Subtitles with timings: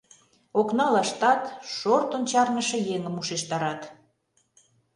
[0.59, 1.43] Окналаштат
[1.75, 3.81] шортын чарныше еҥым ушештарат.